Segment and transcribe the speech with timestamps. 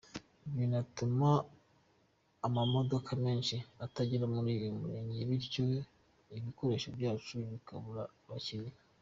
[0.55, 1.29] Binatuma
[2.47, 3.55] amamodoka menshi
[3.85, 5.63] atagera muri uyu murenge bityo
[6.37, 8.79] ibikoresho byacu bikabura abakiriya”.